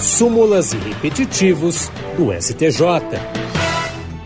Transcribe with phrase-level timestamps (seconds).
[0.00, 3.18] súmulas e repetitivos do STJ.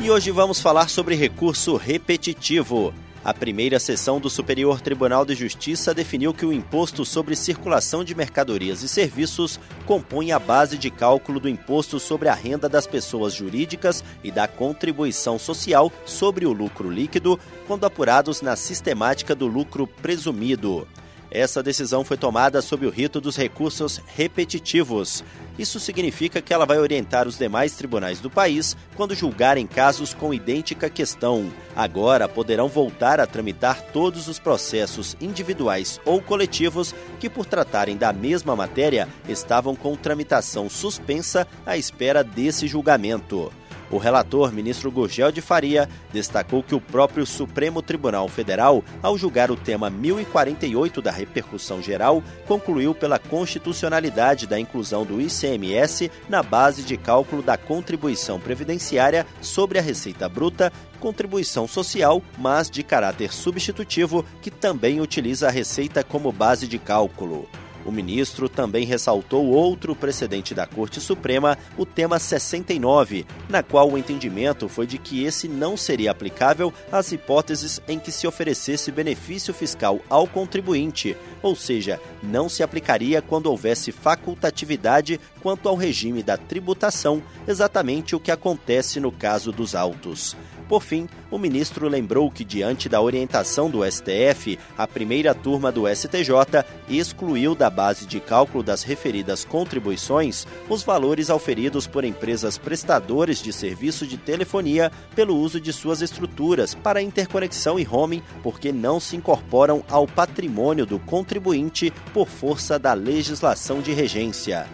[0.00, 2.94] E hoje vamos falar sobre recurso repetitivo.
[3.22, 8.14] A primeira sessão do Superior Tribunal de Justiça definiu que o imposto sobre circulação de
[8.14, 13.34] mercadorias e serviços compõe a base de cálculo do imposto sobre a renda das pessoas
[13.34, 19.86] jurídicas e da contribuição social sobre o lucro líquido, quando apurados na sistemática do lucro
[19.86, 20.88] presumido.
[21.30, 25.22] Essa decisão foi tomada sob o rito dos recursos repetitivos.
[25.58, 30.32] Isso significa que ela vai orientar os demais tribunais do país quando julgarem casos com
[30.32, 31.52] idêntica questão.
[31.76, 38.12] Agora poderão voltar a tramitar todos os processos individuais ou coletivos que, por tratarem da
[38.12, 43.52] mesma matéria, estavam com tramitação suspensa à espera desse julgamento.
[43.90, 49.50] O relator, ministro Gurgel de Faria, destacou que o próprio Supremo Tribunal Federal, ao julgar
[49.50, 56.82] o tema 1048 da repercussão geral, concluiu pela constitucionalidade da inclusão do ICMS na base
[56.82, 64.24] de cálculo da contribuição previdenciária sobre a receita bruta contribuição social, mas de caráter substitutivo,
[64.42, 67.48] que também utiliza a receita como base de cálculo.
[67.88, 73.96] O ministro também ressaltou outro precedente da Corte Suprema, o tema 69, na qual o
[73.96, 79.54] entendimento foi de que esse não seria aplicável às hipóteses em que se oferecesse benefício
[79.54, 86.36] fiscal ao contribuinte, ou seja, não se aplicaria quando houvesse facultatividade quanto ao regime da
[86.36, 90.36] tributação, exatamente o que acontece no caso dos autos.
[90.68, 95.88] Por fim, o ministro lembrou que, diante da orientação do STF, a primeira turma do
[95.88, 103.40] STJ excluiu da base de cálculo das referidas contribuições os valores auferidos por empresas prestadoras
[103.40, 108.98] de serviço de telefonia pelo uso de suas estruturas para interconexão e roaming, porque não
[108.98, 114.66] se incorporam ao patrimônio do contribuinte por força da legislação de regência.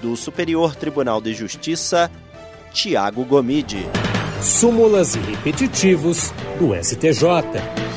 [0.00, 2.10] Do Superior Tribunal de Justiça,
[2.72, 3.84] Tiago Gomide
[4.40, 7.87] súmulas e repetitivos do STJ.